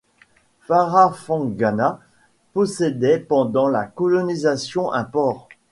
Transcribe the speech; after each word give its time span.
Farafangana 0.61 1.99
possédait 2.53 3.19
pendant 3.19 3.67
la 3.67 3.85
colonisation 3.85 4.91
un 4.91 5.03
port. 5.03 5.47